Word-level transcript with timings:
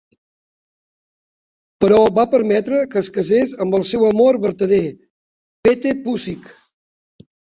Però 1.85 1.99
va 2.19 2.23
permetre 2.31 2.79
que 2.95 3.03
es 3.05 3.09
casés 3.19 3.53
amb 3.67 3.77
el 3.79 3.85
seu 3.91 4.07
amor 4.09 4.39
vertader, 4.47 4.81
Pete 5.67 5.93
Pussick. 6.07 6.49